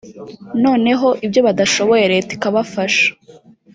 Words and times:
noneho 0.63 1.07
ibyo 1.25 1.39
badashoboye 1.47 2.05
leta 2.13 2.31
ikabafasha 2.37 3.07